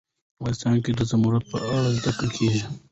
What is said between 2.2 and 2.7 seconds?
کېږي.